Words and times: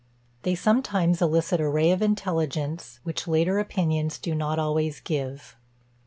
They 0.41 0.55
sometimes 0.55 1.21
elicit 1.21 1.61
a 1.61 1.69
ray 1.69 1.91
of 1.91 2.01
intelligence, 2.01 2.99
which 3.03 3.27
later 3.27 3.59
opinions 3.59 4.17
do 4.17 4.33
not 4.33 4.57
always 4.57 4.99
give. 4.99 5.55